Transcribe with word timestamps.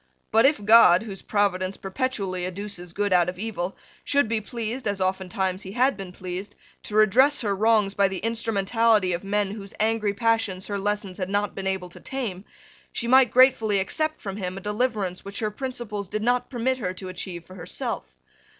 But, 0.31 0.47
if 0.47 0.65
God, 0.65 1.03
whose 1.03 1.21
providence 1.21 1.77
perpetually 1.77 2.43
educes 2.43 2.91
good 2.91 3.13
out 3.13 3.29
of 3.29 3.37
evil, 3.37 3.75
should 4.03 4.27
be 4.27 4.41
pleased, 4.41 4.87
as 4.87 4.99
oftentimes 4.99 5.61
He 5.61 5.75
bad 5.75 5.95
been 5.95 6.11
pleased, 6.11 6.55
to 6.81 6.95
redress 6.95 7.41
her 7.41 7.55
wrongs 7.55 7.93
by 7.93 8.07
the 8.07 8.17
instrumentality 8.17 9.13
of 9.13 9.23
men 9.23 9.51
whose 9.51 9.75
angry 9.79 10.15
passions 10.15 10.65
her 10.65 10.79
lessons 10.79 11.19
had 11.19 11.29
not 11.29 11.53
been 11.53 11.67
able 11.67 11.89
to 11.89 11.99
tame, 11.99 12.45
she 12.91 13.07
might 13.07 13.29
gratefully 13.29 13.79
accept 13.79 14.21
from 14.21 14.37
Him 14.37 14.57
a 14.57 14.61
deliverance 14.61 15.23
which 15.23 15.37
her 15.37 15.51
principles 15.51 16.09
did 16.09 16.23
not 16.23 16.49
permit 16.49 16.79
her 16.79 16.95
to 16.95 17.07
achieve 17.09 17.45
for 17.45 17.53
herself. 17.53 18.17